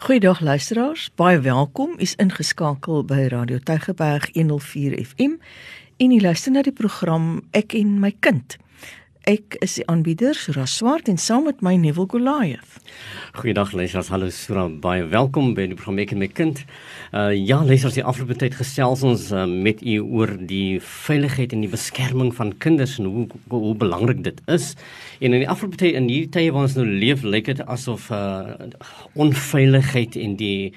[0.00, 1.90] Goeiedag luisteraars, baie welkom.
[2.00, 5.34] U's ingeskakel by Radio Tygerberg 104 FM
[5.96, 8.56] en u luister na die program Ek en my kind.
[9.30, 12.80] Ek is die aanbieder Sura Swart en saam met my Neville Goliath.
[13.36, 16.62] Goeiedag luisteraars, hallo Sura, baie welkom by die program Ek en my kind.
[17.14, 21.62] Uh ja, luisteraars, die afgelope tyd gesels ons uh, met u oor die veiligheid en
[21.62, 24.72] die beskerming van kinders en hoe hoe, hoe belangrik dit is.
[25.20, 28.08] En in die afgelope tyd in hierdie tye waar ons nou leef, lyk dit asof
[28.10, 28.56] uh
[29.14, 30.72] onveiligheid en die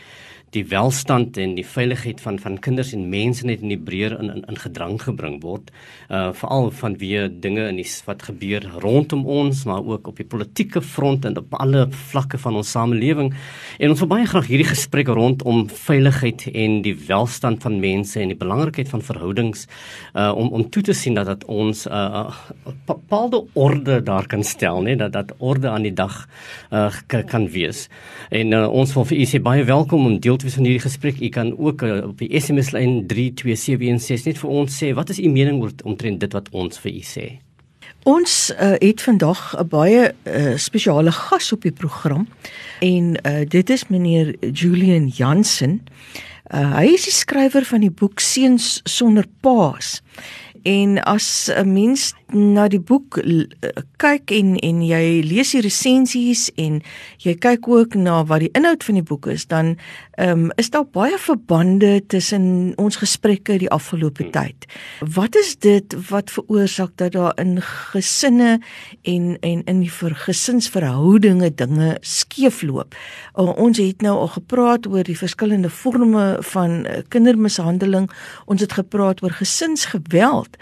[0.54, 4.30] die welstand en die veiligheid van van kinders en mense net in die breër in,
[4.30, 5.72] in in gedrang gebring word.
[6.10, 10.82] Uh veral vanweë dinge in die wat gebeur rondom ons, maar ook op die politieke
[10.82, 13.34] front en op alle vlakke van ons samelewing.
[13.80, 18.34] En ons wil baie graag hierdie gesprek rondom veiligheid en die welstand van mense en
[18.34, 19.68] die belangrikheid van verhoudings
[20.14, 22.30] uh om om toe te sien dat dat ons 'n uh,
[22.86, 26.28] bepaalde orde daar kan stel, nee, dat dat orde aan die dag
[26.72, 26.92] uh
[27.26, 27.90] kan wees.
[28.30, 31.22] En uh, ons wil vir u sê baie welkom om deel wees van hierdie gesprek.
[31.22, 35.20] U kan ook uh, op die SMS lyn 32716 net vir ons sê wat is
[35.20, 37.28] u mening oor omtrent dit wat ons vir u sê.
[38.04, 42.28] Ons uh, het vandag 'n baie uh, spesiale gas op die program
[42.80, 45.82] en uh, dit is meneer Julian Jansen.
[46.52, 50.02] Uh, hy is die skrywer van die boek Seuns sonder paas.
[50.64, 53.20] En as 'n mens na die boek
[54.02, 56.82] kyk en en jy lees die resensies en
[57.24, 59.76] jy kyk ook na wat die inhoud van die boek is, dan
[60.18, 64.32] ehm um, is daar baie verbande tussen ons gesprekke die afgelope hmm.
[64.32, 64.68] tyd.
[65.16, 68.60] Wat is dit wat veroorsaak dat daar in gesinne
[69.02, 69.92] en en in die
[70.26, 72.96] gesinsverhoudinge dinge skeefloop?
[73.36, 78.10] Uh, ons het nou al gepraat oor die verskillende forme van uh, kindermishandeling.
[78.46, 80.58] Ons het gepraat oor gesinsgeweld.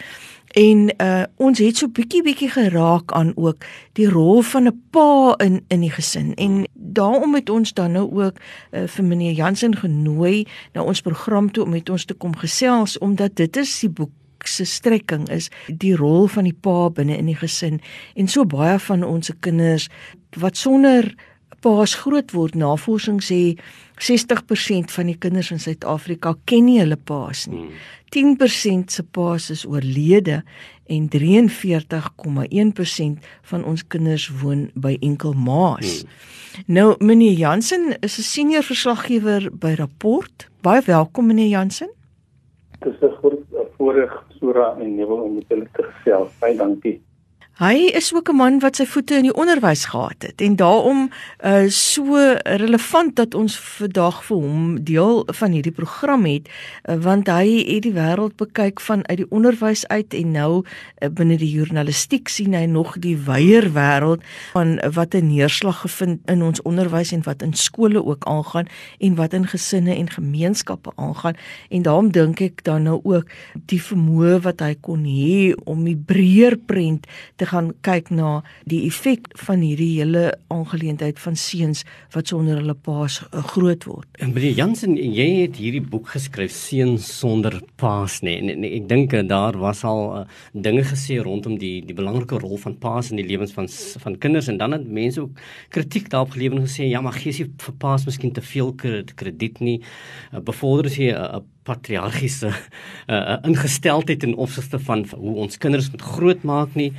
[0.51, 5.35] En uh ons het so bietjie bietjie geraak aan ook die rol van 'n pa
[5.37, 6.33] in in die gesin.
[6.33, 8.35] En daarom het ons dan nou ook
[8.71, 12.97] uh, vir meneer Jansen genooi na ons program toe om met ons te kom gesels
[12.97, 14.11] omdat dit is die boek
[14.47, 17.81] se strekking is die rol van die pa binne in die gesin
[18.15, 19.89] en so baie van ons kinders
[20.37, 21.13] wat sonder
[21.61, 23.57] paas groot word navorsing sê
[24.01, 27.69] 60% van die kinders in Suid-Afrika ken nie hulle paas nie.
[28.15, 30.43] 10% se paas is oorlede
[30.91, 31.13] en 43,1%
[33.51, 36.01] van ons kinders woon by enkel maas.
[36.01, 36.09] Hmm.
[36.65, 40.49] Nou meneer Jansen is 'n senior verslaggewer by Rapport.
[40.61, 41.89] Baie welkom meneer Jansen.
[42.79, 43.13] Dis 'n
[43.77, 46.29] voorreg Sura en Neville om met julle te gesels.
[46.39, 47.01] Baie dankie.
[47.61, 51.09] Hy is ook 'n man wat sy voete in die onderwys gehad het en daarom
[51.45, 56.49] uh so relevant dat ons vandag vir hom deel van hierdie program het
[56.89, 61.09] uh, want hy het die wêreld bekyk van uit die onderwys uit en nou uh,
[61.09, 66.19] binne die journalistiek sien hy nog die wyeer wêreld van uh, wat 'n neerslag gevind
[66.25, 68.65] in ons onderwys en wat in skole ook aangaan
[68.99, 71.35] en wat in gesinne en gemeenskappe aangaan.
[71.69, 73.29] En daarom dink ek dan nou ook
[73.65, 77.05] die vermoë wat hy kon hê om die breër prent
[77.35, 80.23] te gaan kyk na die effek van hierdie hele
[80.53, 81.83] aangeleentheid van seuns
[82.15, 84.07] wat sonder hulle paas uh, groot word.
[84.23, 88.37] En meneer Jansen, jy het hierdie boek geskryf Seuns sonder paas nê.
[88.39, 88.41] Nee.
[88.41, 90.23] En, en ek dink eh, daar was al uh,
[90.53, 93.69] dinge gesê rondom die die belangrike rol van paas in die lewens van
[94.03, 95.39] van kinders en dan het mense ook
[95.73, 99.59] kritiek daarop gelewer en gesê ja, maar gee jy vir paas miskien te veel krediet
[99.59, 99.79] nie.
[100.31, 102.51] Uh, bevorder jy 'n uh, patriargiese
[103.07, 106.93] uh, ingesteldheid in opsigte van hoe ons kinders moet grootmaak nie.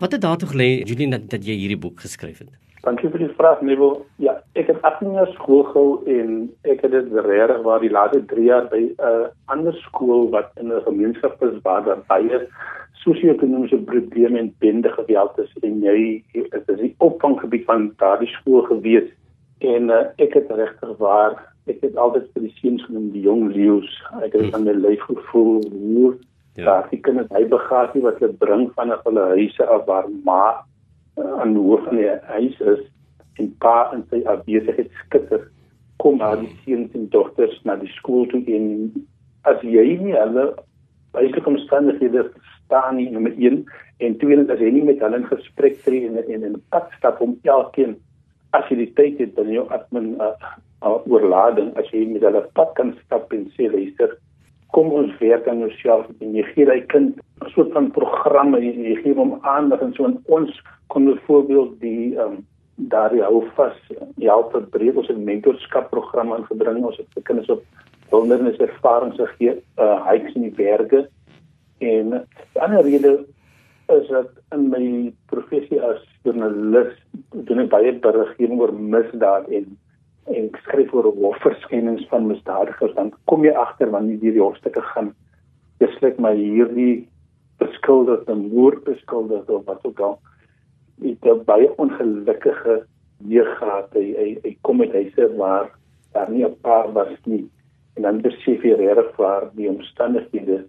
[0.00, 2.52] Wat het daartoe gelê Julian dat, dat jy hierdie boek geskryf het?
[2.86, 4.04] Dankie vir die vraag Nebo.
[4.22, 8.20] Ja, ek het 18 jaar skool gehou en ek het dit regtig waar die laaste
[8.30, 12.46] 3 jaar by 'n uh, ander skool wat in 'n gemeenskap is waar daar baie
[13.02, 18.62] sosio-ekonomiese probleme en bende geweld is en jy dit is die opvanggebied van daardie skool
[18.70, 19.10] gewees
[19.58, 21.34] en uh, ek het regtig waar
[21.66, 23.90] ek het altyd vir die seuns genoem die jong leeu's.
[24.22, 26.16] Ek het aan my lyf gevoel hoe
[26.56, 26.64] Ja.
[26.64, 30.64] Daar die kinders hy bagasie wat hulle bring van hulle huise af waar ma
[31.20, 32.80] uh, aan die hoof van die huis is.
[33.36, 35.42] En pa en sy afwesigheid skitter
[36.00, 38.70] kom na die seuns en dogters na die skool toe en
[39.44, 40.46] as jy nie hulle
[41.12, 42.24] baie omstandighede
[42.64, 43.62] staan nie met een
[44.04, 47.20] en tweede as jy nie met hulle in gesprek tree en in 'n pad stap
[47.20, 47.96] om elkeen
[48.56, 50.32] as jy die tyd het dan jou admin uh,
[50.82, 54.16] uh, oorlading as jy met hulle pad kan stap en sê luister
[54.74, 58.74] kom ons werk aan jouself en jy gee daai kind 'n soort van programme jy,
[58.90, 60.60] jy gee hom aandag en so en ons
[60.92, 62.44] kon byvoorbeeld die ehm um,
[62.76, 63.76] daar hou vas
[64.16, 66.84] die help breed ons mentorskap program aangebring.
[66.84, 67.62] Ons het vir kinders op
[68.12, 71.06] wilderness ervarings gegee uh hikes in die berge.
[71.80, 72.20] En
[72.60, 73.14] ander rede
[73.96, 76.92] is dat in my professie as joernalis
[77.48, 79.76] doen ek baie beriggewing oor misdaad en
[80.26, 85.12] en skryf voor hofverskynings van misdadigers dan kom jy agter wanneer jy die hofstukke gaan
[85.78, 87.06] besluit maar hierdie
[87.62, 90.18] beskuldigde moord beskuldigde of wat ook al.
[91.04, 92.82] Het baie ongelukkige
[93.28, 95.70] jeuggraad hy, hy hy kom met huise waar
[96.16, 97.46] daar nie 'n pa was nie.
[97.96, 100.64] En dan besef jy regtig waar die omstandighede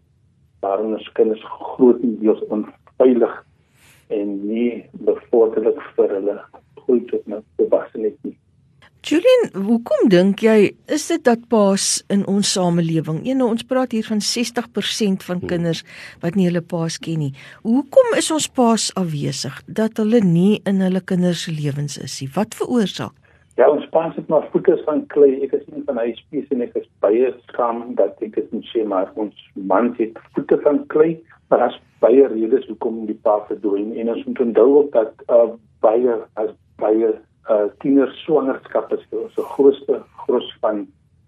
[0.61, 3.45] waarin ons kinders grootendeels onveilig
[4.07, 6.41] en nie bevorderlik vir hulle
[6.75, 8.37] groei tot 'n volwassenheid nie
[9.07, 14.03] Julian, hoekom dink jy is dit dat paas in ons samelewing, een ons praat hier
[14.03, 15.47] van 60% van hmm.
[15.47, 15.79] kinders
[16.19, 17.29] wat nie hulle paas ken nie.
[17.63, 22.27] Hoekom is ons paas afwesig dat hulle nie in hulle kinders se lewens is nie?
[22.35, 23.15] Wat veroorsaak?
[23.55, 25.37] Ja, ons paas het maar voete van klei.
[25.45, 28.67] Ek is nie van hy spies en ek is baie skaam dat ek dit moet
[28.73, 31.13] sê maar ons man het voete van klei,
[31.47, 35.53] maar daar's baie redes hoekom die pa verdwyn en ons moet onthou ook dat uh,
[35.85, 36.51] baie as
[36.83, 37.15] baie
[37.49, 39.03] uh tiener swangerskap is
[39.35, 40.87] so grootste gros van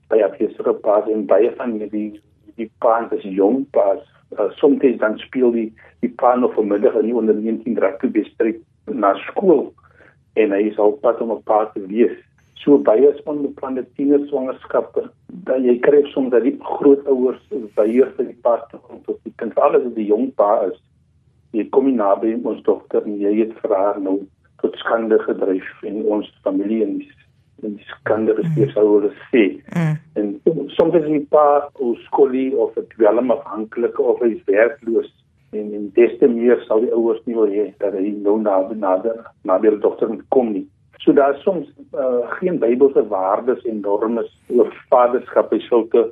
[0.09, 2.21] baie afgesere paas en baie van die
[2.59, 4.01] die paas is jong paas.
[4.37, 5.69] Uh, soms dan speel die
[6.03, 9.71] die pa nog vanmiddag in die onder 19 rugby bestryk na skool
[10.35, 12.17] en hy is al pad om 'n pa te wees.
[12.59, 15.09] So baie onbeplande tiener swangerskappe
[15.47, 17.41] dat jy kry soms dat die grootouers
[17.75, 19.57] weier vir die pa om tot die kind.
[19.57, 20.77] Alles die jong pa is
[21.51, 24.19] jy kom nie naby ons dogter en jy het vir haar nou
[24.61, 27.09] tot skande gedryf en ons familie in die,
[27.63, 28.81] in die skande gesteek mm.
[28.81, 29.45] hulle sê.
[29.75, 29.95] Mm.
[30.19, 35.11] En soms is die pa of skoolie of het wel afhanklik of hy is werkloos
[35.51, 38.61] en en des te meer sal die ouers nie wil hê dat hy nou na
[38.73, 40.67] nader na die dokter kom nie.
[40.99, 46.09] So daar is soms uh, geen Bybelse waardes en norme oor vaderskap by sulke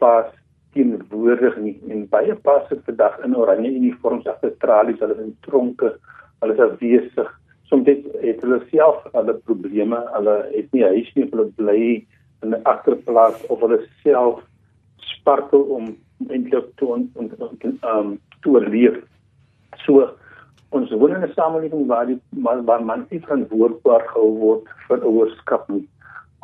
[0.00, 0.30] pas
[0.72, 5.92] teenwoordig nie en baie pas het vandag in oranje uniforms agter tralies hulle in tronke
[6.40, 7.30] hulle is afwesig
[7.72, 11.84] soms het, het hulle self hulle probleme, hulle het nie huis nie, hulle bly
[12.44, 14.42] in 'n agterplaas of hulle self
[15.12, 15.94] spartel om
[16.28, 17.30] eintlik te on, on,
[17.92, 18.98] um te oorleef.
[19.84, 20.10] So
[20.70, 25.04] ons woon in 'n samelewing waar die waar, waar man nie verantwoordbaar gehou word vir
[25.08, 25.88] ouerskap nie.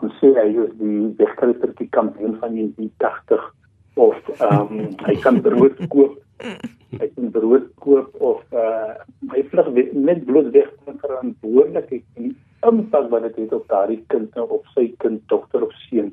[0.03, 3.53] Ons sê hy is die wegkruiper die kampioen van die 80
[3.97, 8.94] of um hy kan brood koop hy kan brood koop of uh
[9.35, 12.37] hy vlug net bloot weg van verantwoordelikheid en
[12.70, 16.12] impak wat dit het op daardie kind nou op sy kind dogter of seun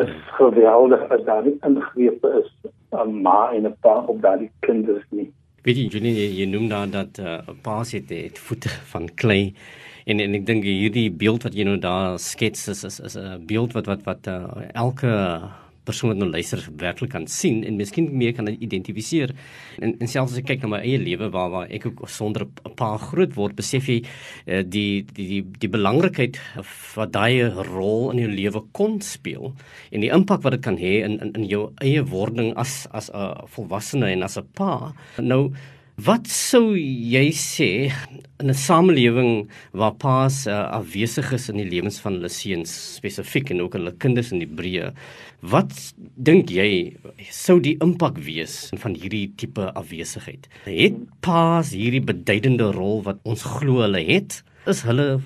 [0.00, 2.50] is geweldig as daar nie ingrepe is
[2.90, 5.30] aan ma en 'n pa op daardie kinders nie.
[5.64, 9.08] Weet jy Julie jy, jy noem dan dat 'n uh, pa sit het voete van
[9.14, 9.54] klei
[10.04, 13.72] en en ek dink hierdie beeld wat jy nou daar skets is is 'n beeld
[13.72, 15.10] wat wat wat uh, elke
[15.84, 19.34] persoon wat nou luister werklik kan sien en miskien meer kan identifiseer.
[19.80, 22.46] En en selfs as ek kyk na my eie lewe waar waar ek ook sonder
[22.46, 24.02] 'n pa groot word, besef jy
[24.46, 26.40] uh, die die die die belangrikheid
[26.96, 29.54] wat daai rol in jou lewe kon speel
[29.90, 33.10] en die impak wat dit kan hê in in in jou eie wording as as
[33.10, 34.92] 'n volwassene en as 'n pa.
[35.18, 35.52] Nou
[35.94, 37.86] Wat sou jy sê
[38.42, 43.50] in 'n samelewing waar paas uh, afwesig is in die lewens van hulle seuns spesifiek
[43.54, 44.90] en ook hulle kinders in Hebreë?
[45.40, 45.70] Wat
[46.18, 46.96] dink jy
[47.30, 50.48] sou die impak wees van hierdie tipe afwesigheid?
[50.66, 54.42] Het paas hierdie beduidende rol wat ons glo hulle het?
[54.66, 55.20] Is hulle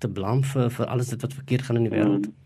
[0.00, 2.26] te blame vir vir alles wat verkeerd gaan in die wêreld?
[2.26, 2.40] Hmm.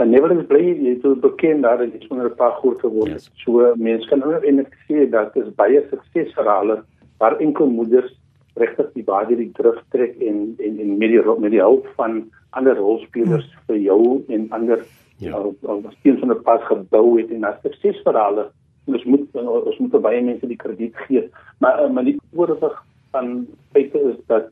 [0.00, 3.12] En never is bly jy so bekend daar dat jy sonder 'n paar groot geword
[3.12, 3.28] het.
[3.28, 3.44] Yes.
[3.44, 6.82] So mense kan nou en ek sê dat is baie suksesverhale
[7.18, 8.12] waar enkel moeders
[8.54, 12.24] regtig die baie die drif trek en en en met die met die hulp van
[12.50, 13.64] ander rolspelers hmm.
[13.66, 14.84] vir jou en ander
[15.18, 15.38] ja.
[15.38, 18.50] ons steeds van 'n pas gebou het en as suksesverhale
[18.86, 21.28] ons moet ons moet baie mense die krediet gee.
[21.58, 22.76] Maar eh, maar die oorwig
[23.10, 24.50] van feite is dat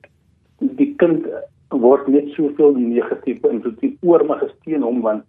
[0.58, 1.26] die kind
[1.68, 5.24] word net soveel negatief beïnvloed die oormag gesteen hom want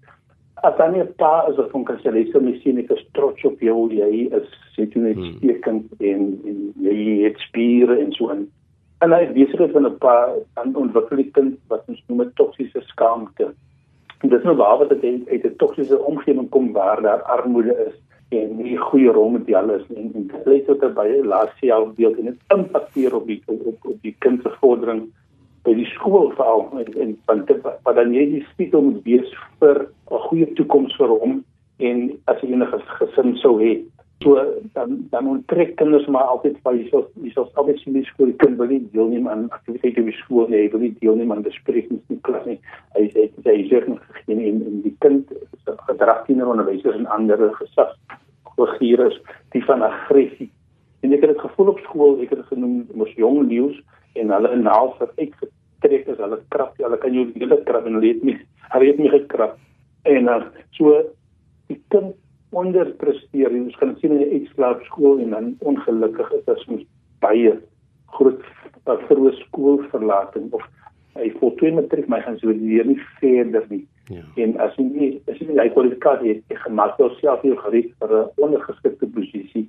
[0.63, 3.91] as dan 'n pa is of 'n kanselise miskien ek is trots op jou.
[3.91, 5.37] Jy is sit net hmm.
[5.37, 8.47] stekend en en jy het spiere en so en
[9.03, 10.15] en hy besig is van 'n pa
[10.59, 13.51] aan ontwikkeling wat ons noem 'n toksiese skaamte
[14.23, 17.75] en dit is nou waar wat dit uit 'n toksiese omgewing kom waar daar armoede
[17.87, 17.95] is
[18.29, 22.25] en nie goeie rolmodelle is en, en dit lei tot 'n baie lae selfbeeld en
[22.25, 25.01] dit impakteer op die op, op die kind se vordering
[25.63, 29.29] by die skool veral en, en want wat dan jy die spiegel moet wees
[29.61, 31.43] vir 'n goeie toekoms vir hom
[31.79, 33.81] en as hy enige gesin sou hê.
[34.23, 34.39] So
[34.73, 38.31] dan dan onttrek kinders maar altyd van jy sou jy sou altyd sien die skool
[38.43, 42.03] kind wil nie deelneem aan aktiwiteite by skool nie hy wil nie deelneem aan besprekings
[42.09, 42.59] in klas nie.
[42.95, 45.31] Hy hy hy sê en en, en die kind
[45.87, 47.95] gedrag teenoor onderwysers en ander gesag
[48.77, 49.17] figures
[49.51, 50.49] die van aggressie.
[51.01, 53.79] En ek het dit gevoel op skool ek het dit genoem mos jong leeu's
[54.15, 58.13] en hulle naal vir uitgetrek is hulle krap hulle kan jou hele krap en hulle
[58.13, 58.39] het nie
[58.73, 59.59] hulle het nie gekrap
[60.03, 60.41] En uh,
[60.75, 60.99] so
[61.71, 62.15] die kind
[62.53, 66.83] onderpresteer en ons kan sien in die uitslaap skool en dan ongelukkig is dit soms
[67.23, 67.53] baie
[68.17, 70.65] groot uh, vroeë skoolverlating of
[71.15, 73.85] hy voltooi matriek maar gaan so leer nie verder nie.
[74.11, 74.25] Ja.
[74.43, 78.15] En as jy nie as jy nie kwalifikasie het, jy gemaak jouself hier gereed vir
[78.19, 79.65] 'n ondergeskikte posisie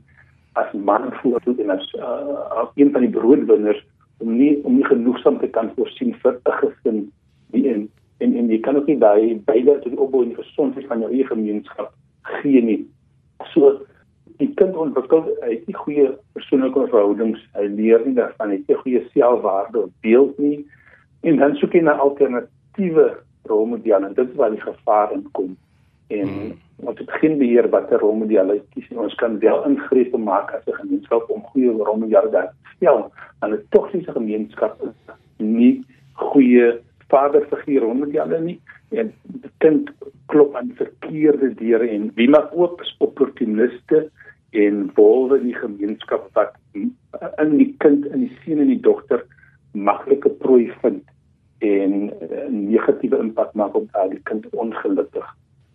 [0.59, 3.85] as man voor toe en as uh, een van die broodwinners
[4.19, 7.13] om nie om nie genoegsaam te kan voorsien vir 'n gesin
[7.53, 10.43] die en en en jy kan ook nie daai beide tot die opbou en die
[10.43, 11.93] gesondheid van jou eie gemeenskap
[12.23, 12.87] gee nie.
[13.53, 13.81] So
[14.39, 18.69] die kind ontwikkel hy het nie goeie persoonlike verhoudings, hy leer nie daarvan hy het
[18.69, 20.65] nie goeie selfwaarde of beeld nie
[21.23, 23.07] en dan soek hy na alternatiewe
[23.51, 25.55] rolmodelle en dit is waar die gevaar inkom.
[26.07, 26.53] En hmm.
[26.77, 28.99] ons het geen beheer wat 'n rolmodel kies nie.
[28.99, 33.13] Ons kan wel ingrepe maak as 'n gemeenskap om goeie rolmodelle te stel.
[33.41, 38.61] En 'n toksiese gemeenskap is nie goeie vaderfiguur rolmodelle nie.
[38.91, 39.91] En die kind
[40.27, 44.11] klop aan verkeerde deure en wie oop is opportuniste
[44.51, 49.25] en wolwe in die gemeenskap wat in die kind in die seun en die dogter
[49.73, 51.03] maklike prooi vind
[51.59, 55.27] en 'n negatiewe impak maak op daardie kind ongelukkig.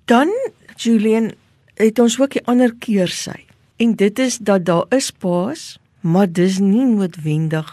[0.09, 0.29] Dan
[0.75, 1.31] Julian
[1.73, 3.43] het ons ook die ander keer sy.
[3.77, 7.67] En dit is dat daar is paas, maar dis nie noodwendig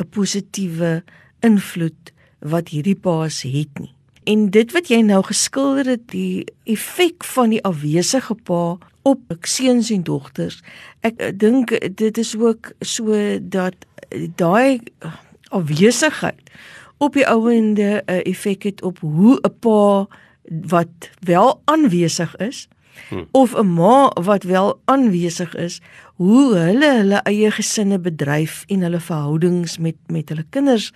[0.00, 1.04] 'n positiewe
[1.40, 3.92] invloed wat hierdie paas het nie.
[4.24, 9.90] En dit wat jy nou geskilder het, die effek van die afwesige pa op seuns
[9.90, 10.62] en dogters.
[11.00, 13.74] Ek dink dit is ook so dat
[14.36, 14.80] daai
[15.48, 16.40] afwesigheid
[16.96, 20.08] op die ouende 'n effek het op hoe 'n pa
[20.48, 22.68] wat wel aanwesig is
[23.08, 23.24] hm.
[23.30, 25.80] of 'n ma wat wel aanwesig is,
[26.16, 30.92] hoe hulle hulle eie gesinne bedryf en hulle verhoudings met met hulle kinders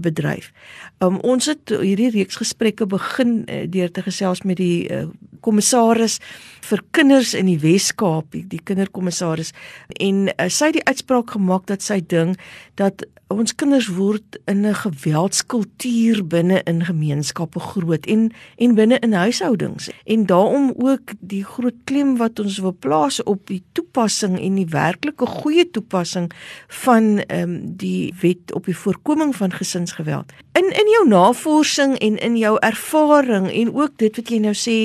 [0.00, 0.52] bedryf.
[0.98, 5.06] Um, ons het hierdie reeks gesprekke begin uh, deur te gesels met die uh,
[5.40, 6.18] kommissaris
[6.60, 9.54] vir kinders in die Wes-Kaap, die, die kinderkommissaris
[9.96, 12.36] en uh, sy het die uitspraak gemaak dat sy ding
[12.74, 13.06] dat
[13.38, 19.90] ons kinders word in 'n geweldskultuur binne in gemeenskappe groot en en binne in huishoudings
[20.04, 24.66] en daarom ook die groot klem wat ons wil plaas op die toepassing en die
[24.66, 26.30] werklike goeie toepassing
[26.68, 30.32] van ehm um, die wet op die voorkoming van gesinsgeweld.
[30.52, 34.78] In in jou navorsing en in jou ervaring en ook dit wat jy nou sê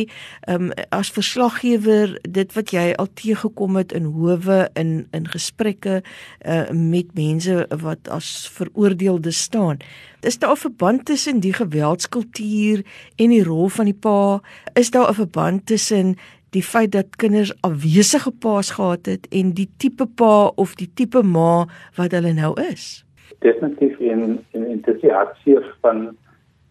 [0.48, 6.02] ehm um, as verslaggewer dit wat jy al teëgekom het in howe in in gesprekke
[6.46, 9.78] uh, met mense wat as veroordeelde staan.
[10.22, 14.42] Is daar 'n verband tussen die geweldskultuur en die rol van die pa?
[14.74, 16.16] Is daar 'n verband tussen
[16.50, 21.24] die feit dat kinders afwesige paas gehad het en die tipe pa of die tipe
[21.24, 23.06] ma wat hulle nou is?
[23.40, 26.18] Definitief in in interaksie van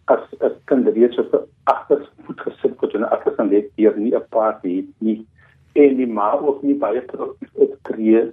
[0.05, 3.05] as as kinders op agter voet gesit word en
[3.35, 5.25] van dit hier nie 'n pa het nie
[5.73, 8.31] en die ma ook nie baie trots optree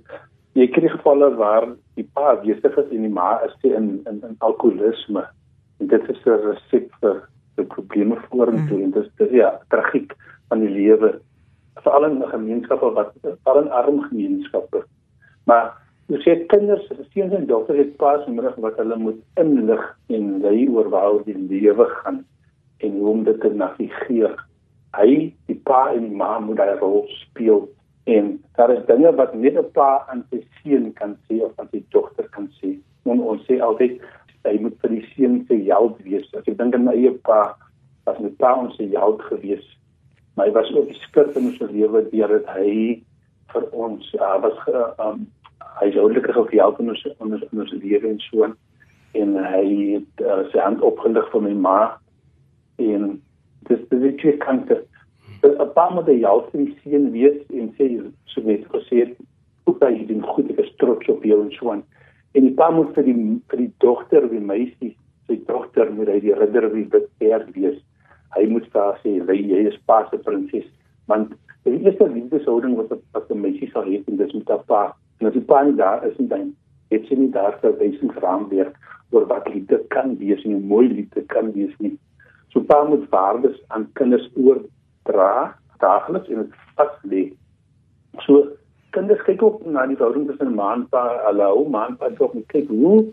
[0.55, 1.76] jy kry gevalle waar die
[2.14, 5.25] pa besig is en die ma is in in in alkoholisme.
[5.80, 7.23] En dit is 'n resep vir
[7.56, 8.78] die probleme vorentoe.
[8.78, 8.85] Mm.
[8.85, 10.14] en dit is ja tragiek
[10.49, 11.21] van die lewe.
[11.83, 14.85] Veral in gemeenskappe wat veral in arm gemeenskappe.
[15.44, 15.73] Maar
[16.06, 20.68] jy sê kinders seuns en dogters het paas nodig wat hulle moet inlig en lei
[20.68, 22.25] oor waar die lewe gaan
[22.78, 24.37] en hoe om dit te navigeer.
[24.94, 27.68] Hy die pa en die ma moet daai rol speel
[28.04, 31.68] En daar is dinge wat net 'n pa aan sy seun kan sê of aan
[31.70, 32.78] sy dogter kan sê.
[33.04, 34.00] En ons sê altyd
[34.44, 36.34] hy moet vir die seun se held wees.
[36.34, 37.56] As ek dink aan my eie pa,
[38.04, 39.64] was my pa ons se held gewees.
[40.34, 43.02] Maar hy was ook die skip in ons lewe deur dit hy
[43.54, 45.26] vir ons uh, was uh, um,
[45.80, 48.49] hy het oulik gehelp in ons in ons, in ons lewe en so
[49.14, 51.78] en hy het uh, sy hand opgelig vir my ma
[52.82, 53.14] en
[53.70, 54.80] dis dis twee kante
[55.45, 57.87] 'n paar moet die jou vir die seun weet en sê
[58.33, 59.15] so net gesê
[59.65, 60.51] hoe kan jy dit goed?
[60.51, 61.83] Ek is trots op jou en so aan.
[62.35, 63.17] En die pa moet vir die
[63.51, 64.95] vir die dogter wie meisie
[65.29, 67.79] sy dogter moet hy die ridder wie beter wees.
[68.37, 70.67] Hy moet daar sê jy jy is pa se prinses.
[71.13, 71.33] Want
[71.65, 74.83] die eerste liefdeshouding wat wat 'n meisie sal hê en dis met haar pa.
[75.21, 76.55] En as die pa nie daar is en dan
[76.91, 78.77] het sy nie daar vir wysing verantwoordelik
[79.11, 81.99] oor wat liefde kan wees en hoe mooi liefde kan wees nie.
[82.53, 84.61] So pa moet waardes aan kinders oor
[85.08, 87.25] dra daagliks en dit vas lê.
[88.26, 88.44] So
[88.94, 92.37] kinders kyk ook na die verhouding tussen ma en pa, hallo, ma en pa ook
[92.52, 93.04] kyk hoe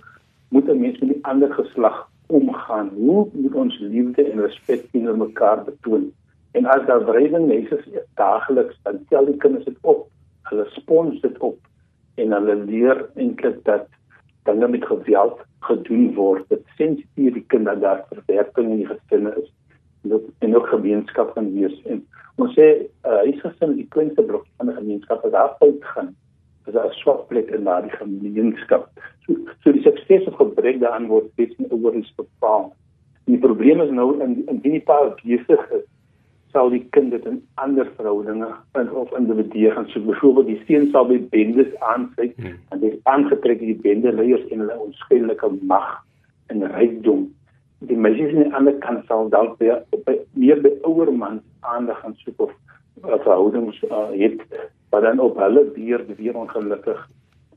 [0.51, 2.89] moet 'n mens met die ander geslag omgaan?
[2.95, 6.11] Hoe moet ons liefde en respek teenoor mekaar betoon?
[6.51, 7.69] En as daar wrywing is
[8.15, 10.07] daagliks, dan tel die kinders dit op.
[10.49, 11.57] Hulle spons dit op
[12.15, 13.87] en hulle leer eintlik dat
[14.43, 16.49] dinge met geweld gedoen word.
[16.49, 19.51] Dit sensitief die kind dat daar verwerping in die gesinne is
[20.39, 21.81] en ook gemeenskap kan wees.
[21.85, 22.01] En
[22.35, 22.67] ons sê
[23.05, 26.15] uh, huisgesin is die kleinste blok van 'n gemeenskap wat daar uit gaan.
[26.65, 28.89] Dit is 'n swak plek in daardie gemeenskap.
[29.25, 32.73] So, so die sukses of gebrek daaraan word steeds oor is bepaal.
[33.25, 35.85] Die probleem is nou in in die paar besig is
[36.51, 38.47] sal die kind dit in ander verhoudinge
[38.79, 40.05] in of individue gaan soek.
[40.05, 42.57] Byvoorbeeld die seun sal by bendes aansluit hmm.
[42.69, 46.03] en dit aangetrek die bendeleiers en hulle onskeidelike mag
[46.47, 47.29] en rykdom
[47.89, 51.41] die meisies aan die ander kant sal dalk weer op meer by ouer mans
[51.73, 52.51] aandag gaan soek of
[53.05, 54.43] uh, verhoudings uh, het
[54.93, 57.01] wat dan op hulle bier weer ongelukkig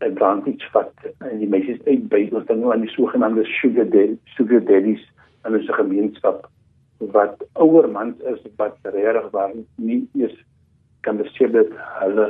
[0.05, 4.65] advantage vat en die meisies uitbuit ons dan nou aan die sogenaamde sugar daddy sugar
[4.71, 5.05] daddies
[5.45, 6.49] in 'n gemeenskap
[6.99, 10.37] wat ouer mans is wat regtig waar nie eers
[11.01, 12.27] kan besef dat hulle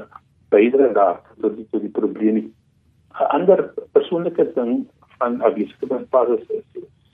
[0.50, 2.36] bydra daar tot die tot die probleem.
[2.38, 4.86] 'n Ander persoonlike ding
[5.18, 6.46] van afwesigheid van is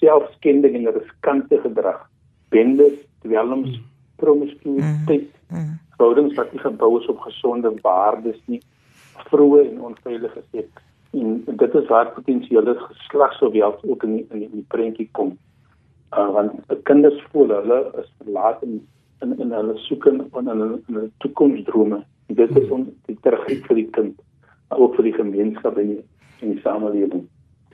[0.01, 2.03] selfskending en riskante gedrag,
[2.55, 3.87] bendes, dwelms, mm.
[4.23, 5.57] promiskuïteit, mm.
[5.57, 5.79] mm.
[5.97, 8.63] verhoudings wat nie gebou is op gesonde waardes nie,
[9.29, 10.87] vroue en onveilige seks.
[11.17, 15.35] En dit is waar potensiële geslagsgeweld ook in die, in die, die prentjie kom.
[16.11, 18.81] Uh, want kinders voel hulle is verlaat in
[19.21, 22.01] in, in hulle soek in in hulle, hulle toekomsdrome.
[22.39, 24.23] Dit is om die terugkeer vir die kind,
[24.71, 26.01] maar ook vir die gemeenskap en die,
[26.41, 27.27] en die samelewing.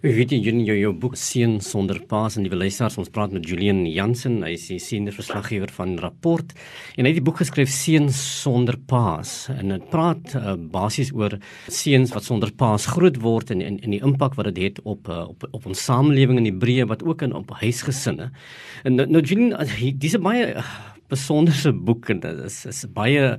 [0.05, 3.47] Weet jy in jou, jou boek Seun sonder paas en die luisteraars ons praat met
[3.49, 6.53] Julian Jansen, hy is die senior verslaggewer van Rapport
[6.99, 11.38] en hy het die boek geskryf Seun sonder paas en dit praat uh, basies oor
[11.73, 15.09] seuns wat sonder paas groot word en en, en die impak wat dit het op,
[15.09, 18.29] uh, op op ons samelewing in Hebreë wat ook in op huisgesinne.
[18.85, 19.57] En nou, nou Julian,
[19.97, 20.61] dis 'n baie
[21.13, 23.37] besonderse boek en dit is is baie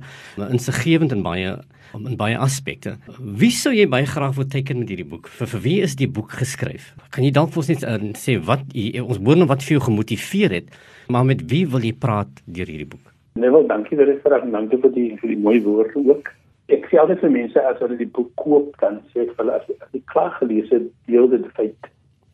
[0.48, 1.56] insiggewend en baie
[1.96, 2.96] in baie aspekte.
[3.18, 5.28] Wie sou jy baie graag wil teken met hierdie boek?
[5.38, 6.90] Vir, vir wie is die boek geskryf?
[7.14, 9.78] Kan jy dalk vir ons net uh, sê wat jy, ons hoor nou wat vir
[9.78, 10.74] jou gemotiveer het,
[11.08, 13.14] maar met wie wil jy praat deur hierdie boek?
[13.38, 16.32] Nee, wel, dankie vir die vraag en dankie vir die vir die mooi woorde ook.
[16.74, 19.56] Ek sê altyd vir mense as hulle die boek koop, dan sê ek vir hulle
[19.56, 21.92] as, as jy klaar gelees het, deel dit feit.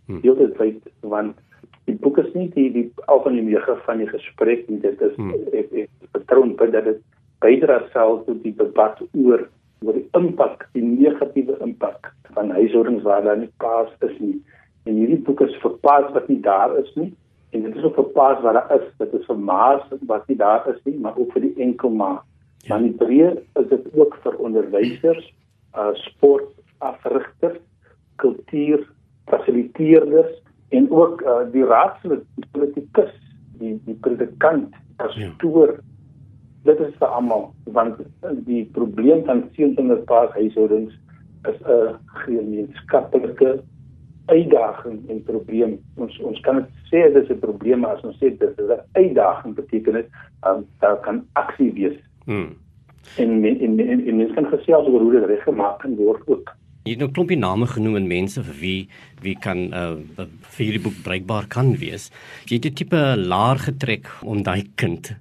[0.09, 0.21] Hmm.
[0.25, 1.39] Deel dit feit want
[1.89, 5.35] die boek is nie die die algemene van die gesprek nie dit is hmm.
[5.53, 7.03] ek, ek vertrou op dat dit
[7.45, 9.49] bydra self tot die debat oor
[9.85, 14.39] oor die impak die negatiewe impak van huishoudings waar daar nie paas is nie
[14.85, 17.11] en hierdie boek is vir paas wat nie daar is nie
[17.55, 20.39] en dit is ook vir paas wat daar is dit is vir maas wat nie
[20.41, 22.75] daar is nie maar ook vir die enkel ma ja.
[22.75, 25.29] maar in breë is dit ook vir onderwysers
[25.77, 27.61] uh, sport afrigters
[28.23, 28.89] kultuur
[29.31, 30.41] fasiliteerders
[30.75, 33.13] en ook uh, die raadslid, die politikus,
[33.61, 35.77] die die predikant, pastoor.
[35.77, 35.83] Ja.
[36.65, 38.01] Dit is vir almal want
[38.49, 40.95] die probleem van seentende paas huishoudings
[41.51, 43.61] is 'n gemeenskaplike
[44.27, 45.79] uitdaging en probleem.
[45.95, 48.81] Ons ons kan dit sê dit is 'n probleem as ons sê dit is 'n
[48.93, 50.09] uitdaging beteken dit
[50.47, 51.99] um, daar kan aksie wees.
[52.25, 52.57] Hmm.
[53.17, 56.57] En en en en mens kan gesels oor hoe dit reggemaak kan word ook.
[56.85, 58.89] Jy het nou 'n klompie name genoem en mense vir wie
[59.23, 59.97] wie kan uh,
[60.57, 62.11] vir hierdie boek bruikbaar kan wees.
[62.45, 65.17] Jy het 'n tipe laar getrek om daai kind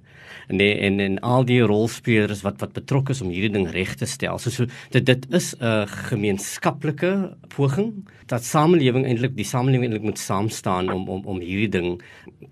[0.48, 4.06] die, en en al die rolspelers wat wat betrokke is om hierdie ding reg te
[4.06, 4.38] stel.
[4.38, 7.92] So so dit dit is 'n gemeenskaplike poging
[8.30, 11.88] dat samelewing eintlik die samelewing eintlik moet saam staan om om om hierdie ding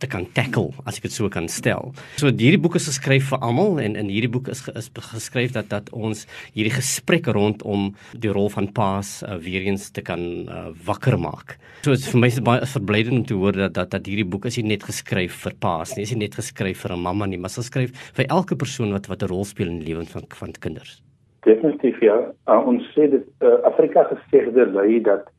[0.02, 1.92] te kan tackle as ek dit so kan stel.
[2.20, 5.70] So hierdie boek is geskryf vir almal en in hierdie boek is, is geskryf dat
[5.72, 10.64] dat ons hierdie gesprek rondom die rol van paas uh, weer eens te kan uh,
[10.86, 11.58] wakker maak.
[11.82, 14.48] So dit is vir my baie verblydend om te hoor dat dat dat hierdie boek
[14.50, 17.38] is nie net geskryf vir paas nie, is nie net geskryf vir 'n mamma nie,
[17.38, 20.24] maar is geskryf vir elke persoon wat wat 'n rol speel in die lewens van
[20.28, 21.00] van kinders.
[21.42, 22.16] Definitief ja.
[22.46, 25.31] Uh, ons sê dit uh, Afrika dit lei dat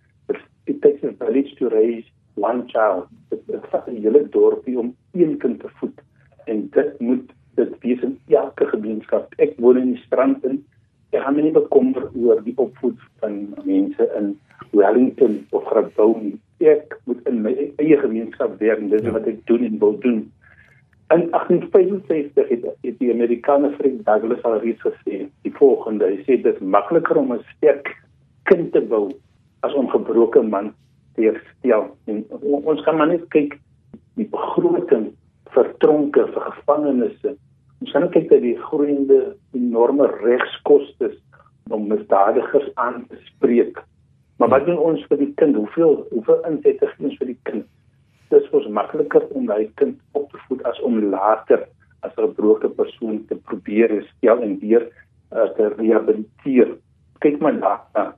[0.66, 3.08] it takes a village to raise one child.
[3.30, 6.02] Dit vat 'n hele dorpie om een kind te voed
[6.46, 9.34] en dit moet dit wees in elke gemeenskap.
[9.38, 10.66] Ek woon in die strand en
[11.12, 14.39] ek gaan my nie bekommer oor die opvoed van mense in
[14.72, 16.20] Wellington of Grabouw.
[16.60, 19.12] Ek moet in my eie gemeenskap werk en dis ja.
[19.12, 20.32] wat ek doen en wil doen.
[21.13, 25.23] In 1865 het, het die Amerikaner Fred Douglass al reeds gesê
[25.63, 26.12] volgende.
[26.12, 27.95] Hy sê dit is makliker om 'n sterk
[28.49, 29.12] kind te bou
[29.63, 30.73] as om gebroke man
[31.15, 31.95] te herstel.
[32.08, 32.26] En
[32.71, 33.60] ons gaan maar net kyk
[34.19, 35.13] die begroting
[35.54, 37.19] vir tronke, vir gevangenes.
[37.82, 41.13] Ons gaan kyk dat die groeiende enorme regskoste
[41.71, 43.80] om misdadigers aan te spreek.
[44.38, 45.56] Maar wat doen ons vir die kind?
[45.56, 47.65] Hoeveel hoeveel insette gee ons vir die kind?
[48.30, 51.67] Dit is ons makliker om daai kind op te voed as om later
[52.04, 54.89] as 'n gebroke persoon te probeer herstel en weer
[55.34, 56.78] uh, te rehabiliteer.
[57.19, 58.13] Kyk maar daar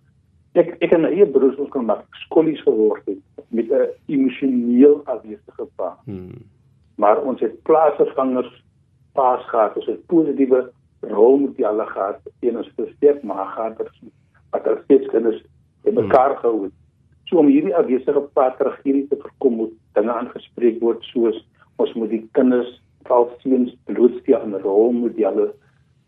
[0.59, 3.19] ek ek en eie broers ons kon maar skolies geword het
[3.55, 5.97] met 'n emosioneel afwesige pa.
[6.05, 6.43] Hmm.
[6.95, 8.63] maar ons het plaasvervangers
[9.13, 13.77] paas gehad, ons het positiewe rolmodelle gehad en ons het sterk maar gehad
[14.51, 15.43] wat al steeds kinders
[15.83, 16.07] in hmm.
[16.07, 16.71] mekaar gehou het.
[17.25, 22.27] So om hierdie afwesige patriargie te voorkom moet dinge aangespreek word soos ons moet die
[22.31, 25.53] kinders val seuns blootstel aan rolmodelle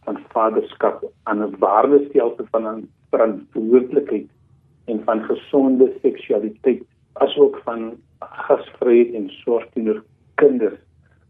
[0.08, 4.30] van vaderskap aan 'n waardestelsel van verantwoordelikheid
[4.86, 7.82] en van gesonde seksualiteit asook van
[8.20, 10.04] gasvryheid en sorg teenoor
[10.36, 10.80] kinders.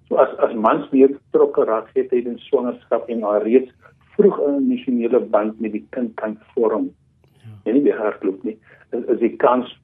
[0.08, 3.72] So as as mans meer betrokke raak het tydens swangerskap en al reeds
[4.16, 6.86] vroeg 'n emosionele band met die kind kan vorm.
[7.34, 7.50] Ja.
[7.64, 8.58] En nie meer hardloop nie.
[8.92, 9.80] Is, is die kans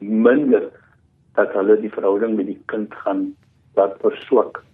[0.00, 0.70] minder
[1.34, 3.36] dat hulle die verhouding met die kind gaan
[3.74, 4.64] laat verswak.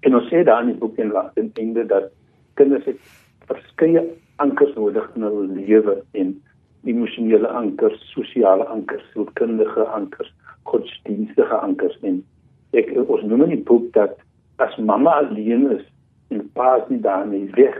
[0.00, 2.12] En ons sê daar in die boek en laat in einde dat
[2.60, 3.00] kinders het
[3.48, 4.02] verskeie
[4.42, 6.34] ankers nodig in hul lewe en
[6.84, 10.30] emosionele ankers, sosiale ankers, sielkundige ankers,
[10.68, 12.20] godsdienstige ankers en
[12.76, 14.18] ek ons noem in die boek dat
[14.62, 15.84] as mamma alleen is
[16.34, 17.76] en pa is nie daar nie weg.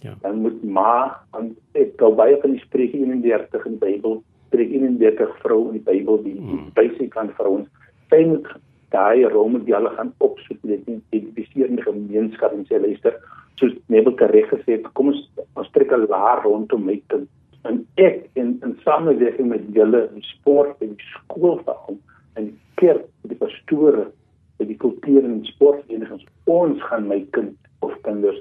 [0.00, 0.14] Ja.
[0.22, 4.78] Dan moet ma en ek gou baie van die Spreuke 31 in die Bybel, Spreuke
[4.78, 6.70] 31 vrou in die Bybel die hmm.
[6.76, 7.68] basiese kan vir ons
[8.10, 8.48] sy moet
[8.90, 13.18] daai rome die alle gaan opsoek net in die gemeenskap en sê luister
[13.60, 15.20] soos Nebel reg gesê het kom ons
[15.54, 17.28] ons trek 'n laar rondom my kind
[17.68, 21.98] en ek in in samewerking met julle in sport en skool veral
[22.34, 24.10] en kerk die pastore
[24.58, 28.40] die kultuur en sportverenigings ons gaan my kind of kinders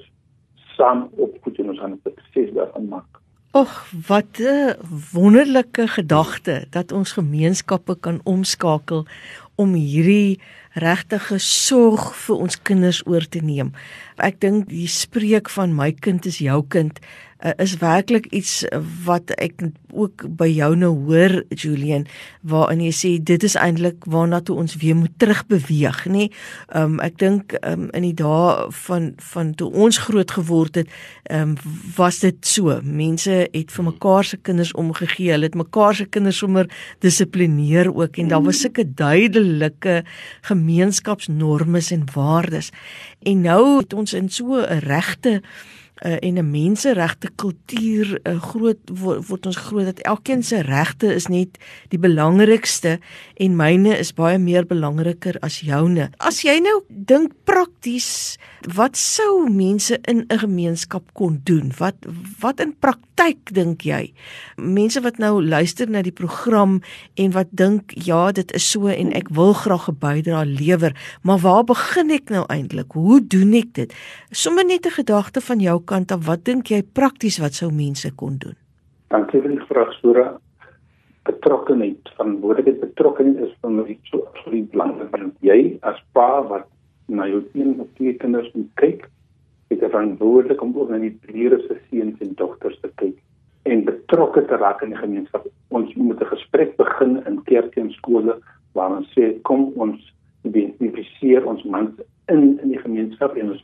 [0.75, 3.19] saam opvoed en ons gaan 'n sukses daarvan maak.
[3.51, 3.73] Och,
[4.08, 4.75] wat 'n
[5.13, 9.05] wonderlike gedagte dat ons gemeenskappe kan omskakel
[9.60, 10.39] om hierdie
[10.80, 13.74] regtige sorg vir ons kinders oor te neem.
[14.22, 17.02] Ek dink die spreek van my kind is jou kind
[17.43, 18.63] uh, is werklik iets
[19.06, 19.63] wat ek
[19.95, 22.06] ook by jou nou hoor Julian
[22.41, 26.28] waarin jy sê dit is eintlik waarna toe ons weer moet terugbeweeg nê.
[26.75, 30.91] Um ek dink um in die dae van van toe ons groot geword het,
[31.34, 31.56] um
[31.97, 32.80] was dit so.
[32.84, 35.32] Mense het vir mekaar se kinders omgegee.
[35.34, 36.69] Hulle het mekaar se kinders sommer
[37.04, 40.04] dissiplineer ook en daar was sulke duidelike
[40.47, 42.71] gemeenskapsnormes en waardes.
[43.25, 45.41] En nou het ons in so 'n regte
[46.05, 51.13] uh, en 'n menseregte kultuur uh, groot word, word ons groot dat elkeen se regte
[51.13, 51.57] is net
[51.89, 52.99] die belangrikste
[53.35, 56.09] en myne is baie meer belangriker as joune.
[56.17, 58.38] As jy nou dink prakties,
[58.75, 61.71] wat sou mense in 'n gemeenskap kon doen?
[61.77, 61.95] Wat
[62.39, 64.13] wat in praktyk dink jy?
[64.55, 66.81] Mense wat nou luister na die program
[67.15, 71.39] en wat dink ja, dit is so en ek wil graag 'n bydrae lewer, maar
[71.39, 72.91] waar begin ek nou eintlik?
[72.91, 73.93] Hoe doen ek dit?
[74.31, 78.12] Sommige net 'n gedagte van jou kant af, wat dink jy prakties wat sou mense
[78.21, 78.58] kon doen?
[79.10, 80.28] Dankie vir die vraag, Sura.
[81.30, 86.67] Betrokkenheid van woorde betrokkenheid is vir my so absoluut belangrik jy as pa wat
[87.10, 89.08] na jou een of twee kinders moet kyk,
[89.69, 93.17] het 'n verantwoordelikheid om ook na die bure se seuns en dogters te kyk
[93.63, 95.47] en betrokke te raak in die gemeenskap.
[95.69, 98.39] Ons moet 'n gesprek begin in kerke en skole
[98.73, 101.91] waar ons sê kom ons identifiseer ons mans
[102.28, 103.63] in in die gemeenskap en ons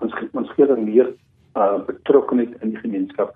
[0.00, 1.14] ons ons gee dan meer
[1.56, 3.34] uh, betrokkenheid in die gemeenskap.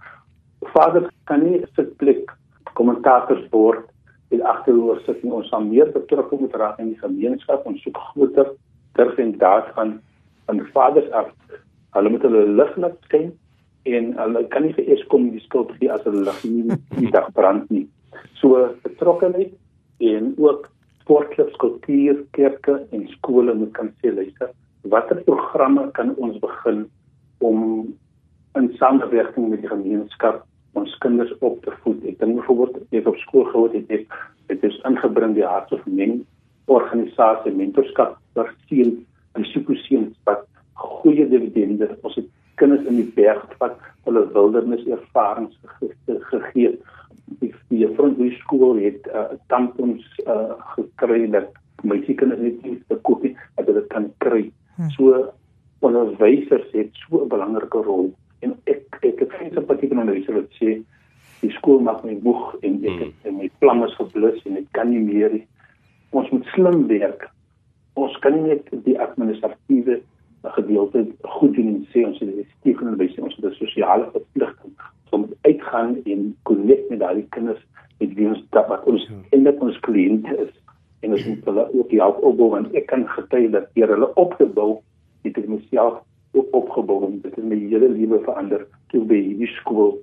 [0.74, 2.32] Vaders kan nie sitplek
[2.78, 3.86] kommentators word
[4.34, 5.32] en agteroor sit nie.
[5.32, 8.52] Ons sal meer betrokke moet raak in die gemeenskap ons soek groter
[8.98, 9.98] durf en daad van
[10.48, 11.28] van vaders af.
[11.96, 13.32] Hulle moet hulle lig laat skyn
[13.88, 17.28] en hulle kan nie eers kom die skuld gee as hulle lig nie die dag
[17.36, 17.86] brand nie.
[18.40, 19.52] So betrokkenheid
[20.08, 20.68] en ook
[21.02, 24.50] sportklubs, kultuur, kerke en skole moet kan sê luister,
[24.92, 26.88] watter programme kan ons begin in
[28.78, 30.44] samewerking met die gemeenskap
[30.78, 32.02] ons kinders op te voed.
[32.06, 35.84] Ek dink byvoorbeeld ek op skool gehoor het dit dit is ingebring die hart of
[35.86, 36.22] men
[36.72, 38.94] organisasie mentorskap vir sien
[39.36, 40.44] en supersien wat
[40.78, 42.28] goeie dividende ons het
[42.60, 45.56] kinders in die berg wat hulle wildernis ervarings
[46.32, 46.76] gegee
[47.40, 51.52] die die frontlie skool het uh, tampons uh, gekry dat
[51.84, 54.92] my kinders net nie te koop nie dat hulle kan kry hmm.
[54.96, 55.26] so
[55.84, 60.60] onderwysers het so 'n belangrike rol en ek ek het geen simpatie vir onderwysers wat
[60.60, 60.76] sê
[61.40, 63.40] die skool maak my moeg en ek het hmm.
[63.42, 65.46] my plan is geblus en ek kan nie meer nie.
[66.10, 67.28] ons moet slim werk
[67.94, 70.00] ons kan nie net die administratiewe
[70.56, 71.04] gedeelte
[71.38, 74.72] goed doen en sê ons het die stief onderwys ons het 'n sosiale verpligting
[75.10, 77.62] om uitgaan en connect met daai kinders
[77.98, 79.14] met wie ons dat wat ons ja.
[79.30, 80.52] en dat ons kliënte is
[81.00, 84.34] en ons moet hulle ook help opbou want ek kan getuig dat deur hulle op
[84.38, 84.80] te bou
[85.22, 86.02] het ek myself
[86.38, 89.96] ook opgebou en dit het my hele lewe verander toe by hierdie skool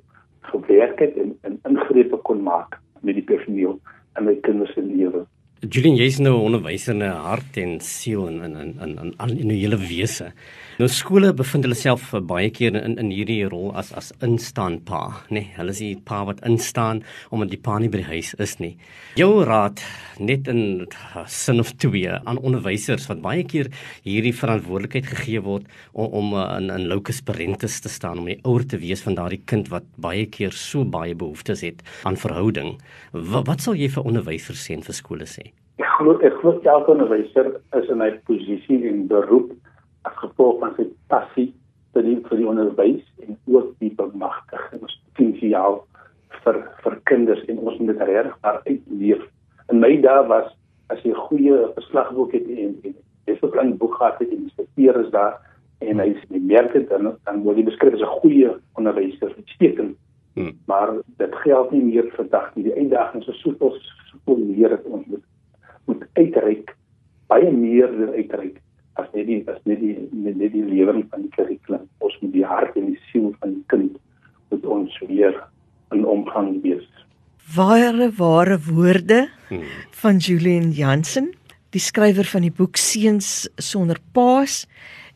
[0.52, 3.80] gewerk het en 'n ingrepe kon maak met die personeel
[4.16, 5.26] en my kinders se lewe.
[5.70, 9.48] Julian, jy's nou 'n onderwyser in 'n hart en siel en in in in in
[9.48, 10.34] 'n hele wese.
[10.76, 15.22] Nou skole bevind hulle self baie keer in in hierdie rol as as instaan pa,
[15.30, 15.38] nê.
[15.38, 16.98] Nee, hulle is die pa wat instaan
[17.32, 18.74] omdat die pa nie by die huis is nie.
[19.16, 19.80] Jou raad
[20.20, 20.84] net in
[21.32, 23.70] sin of twee aan onderwysers wat baie keer
[24.04, 28.42] hierdie verantwoordelikheid gegee word om om uh, in in locus parentis te staan om die
[28.44, 32.76] ouer te wees van daardie kind wat baie keer so baie behoeftes het aan verhouding.
[33.14, 35.54] Wat, wat sal jy vir onderwysers sê en vir skole sê?
[35.80, 39.56] Ek glo ek glo elke onderwyser is in 'n posisie en beroep
[40.06, 41.50] as gevolg van sy passie
[41.96, 45.80] vir die vir die onderwys en ook die bemagtiging ons potensiaal
[46.44, 49.24] vir vir kinders en ons moet dit regtig maar uitleef.
[49.74, 50.52] In my dae was
[50.94, 54.46] as jy 'n goeie verslagboek het en dis 'n klein boek gehad het en die
[54.46, 55.40] inspekteur is daar
[55.82, 59.98] en hy sê merk dit dan dan word jy beskryf as 'n goeie onderwyser, uitstekend.
[60.36, 60.54] Hmm.
[60.68, 62.64] Maar dit geld nie meer vandag nie.
[62.64, 63.78] Die uitdagings is soveel
[64.12, 65.24] soveel meer dat ons moet
[65.86, 66.76] moet uitreik
[67.28, 68.62] baie meer uitreik
[69.02, 71.88] as net die as net die net die lewering van die kurrikulum.
[72.00, 73.98] Ons moet die hart en die siel van die kind
[74.54, 75.36] met ons weer
[75.96, 76.86] in omgang wees.
[77.56, 79.66] Ware ware woorde hmm.
[80.02, 81.34] van Julian Jansen,
[81.76, 84.64] die skrywer van die boek Seuns sonder paas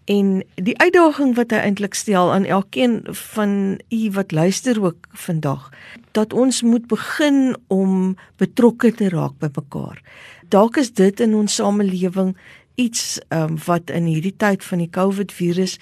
[0.09, 3.01] en die uitdaging wat hy eintlik stel aan elkeen
[3.33, 5.69] van u wat luister ook vandag
[6.17, 10.01] dat ons moet begin om betrokke te raak by mekaar.
[10.49, 12.33] Dalk is dit in ons samelewing
[12.79, 15.75] iets um, wat in hierdie tyd van die COVID virus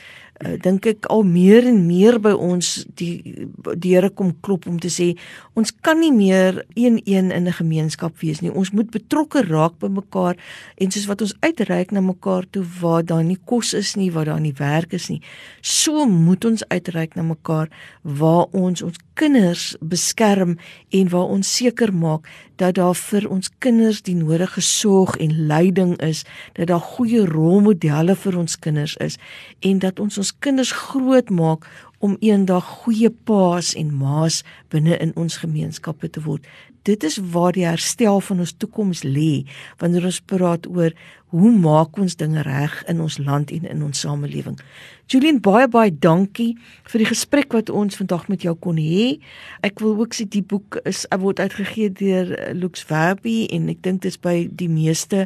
[0.46, 4.78] uh, dink ek al meer en meer by ons die die Here kom klop om
[4.82, 5.14] te sê
[5.58, 8.52] ons kan nie meer een-een in 'n gemeenskap wees nie.
[8.52, 10.36] Ons moet betrokke raak by mekaar
[10.78, 14.26] en soos wat ons uitreik na mekaar toe waar daar nie kos is nie, waar
[14.26, 15.22] daar nie werk is nie.
[15.62, 17.70] So moet ons uitreik na mekaar
[18.04, 20.58] waar ons ons kinders beskerm
[20.90, 25.98] en waar ons seker maak dat daar vir ons kinders die nodige sorg en leiding
[26.02, 29.18] is, dat daar goeie rolmodelle vir ons kinders is
[29.60, 31.68] en dat ons ons kinders grootmaak
[32.00, 36.46] om eendag goeie paas en maas binne in ons gemeenskappe te word.
[36.88, 39.44] Dit is waar die herstel van ons toekoms lê
[39.82, 40.96] wanneer ons praat oor
[41.36, 44.56] hoe maak ons dinge reg in ons land en in ons samelewing.
[45.08, 46.58] Julian baie baie dankie
[46.92, 49.18] vir die gesprek wat ons vandag met jou kon hê.
[49.64, 54.04] Ek wil ook sê die boek is word uitgegee deur Lux Verbi en ek dink
[54.04, 55.26] dit is by die meeste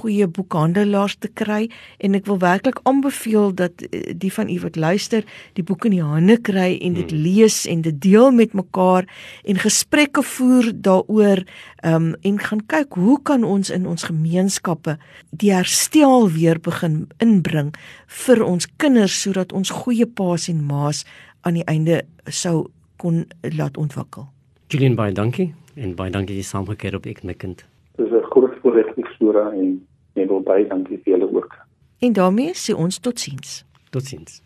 [0.00, 1.66] goeie boekhandelaars te kry
[2.00, 5.24] en ek wil werklik aanbeveel dat eh, die van u wat luister
[5.60, 7.24] die boek in die hande kry en dit hmm.
[7.24, 9.08] lees en dit deel met mekaar
[9.44, 11.44] en gesprekke voer daaroor
[11.84, 14.96] um, en gaan kyk hoe kan ons in ons gemeenskappe
[15.30, 17.74] die herstel weer begin inbring
[18.06, 21.04] vir ons kinders sodat ons goeie paas en maas
[21.42, 24.26] aan die einde sou kon laat ontwikkel.
[24.68, 27.64] Julian baie dankie en baie dankie dat jy saamgekeer op ek my kind.
[27.96, 31.54] Dis 'n groot voorreg vir Sura en en baie dankie vir julle ook.
[32.00, 33.64] En daarmee sê ons totsiens.
[33.90, 34.42] Totsiens.